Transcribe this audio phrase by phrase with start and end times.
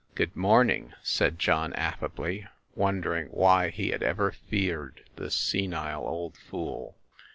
[0.15, 6.97] "Good morning," said John affably, wondering why he had ever feared this senile old fool.